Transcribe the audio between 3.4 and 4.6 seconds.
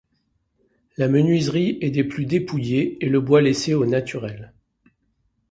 laissé au naturel.